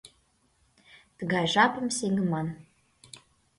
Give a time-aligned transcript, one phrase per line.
[1.17, 2.47] Тыгай жапым сеҥыман